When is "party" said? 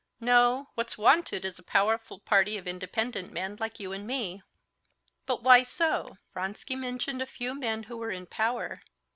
2.17-2.57